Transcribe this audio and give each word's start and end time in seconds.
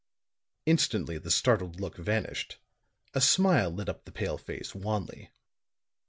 Instantly 0.65 1.19
the 1.19 1.29
startled 1.29 1.79
look 1.79 1.95
vanished; 1.97 2.57
a 3.13 3.21
smile 3.21 3.69
lit 3.69 3.87
up 3.87 4.05
the 4.05 4.11
pale 4.11 4.39
face, 4.39 4.73
wanly. 4.73 5.29